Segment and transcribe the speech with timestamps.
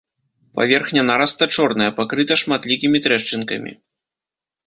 [0.59, 3.71] Паверхня нараста чорная, пакрыта шматлікімі трэшчынкамі.